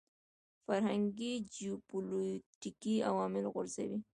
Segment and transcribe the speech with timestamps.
[0.65, 3.99] فرهنګي جیوپولیټیکي عوامل غورځوي.